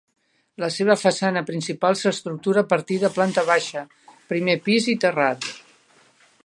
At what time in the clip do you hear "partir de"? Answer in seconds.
2.73-3.13